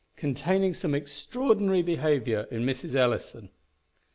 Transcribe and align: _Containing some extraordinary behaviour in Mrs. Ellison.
_Containing 0.17 0.75
some 0.75 0.95
extraordinary 0.95 1.83
behaviour 1.83 2.47
in 2.49 2.63
Mrs. 2.65 2.95
Ellison. 2.95 3.49